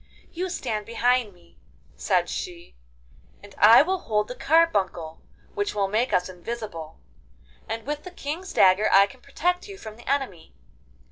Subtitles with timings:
[0.31, 1.59] 'You stand behind me,'
[1.95, 2.73] said she,
[3.43, 5.21] 'and I will hold the carbuncle
[5.53, 6.99] which will make us invisible,
[7.69, 10.55] and with the King's dagger I can protect you from the enemy.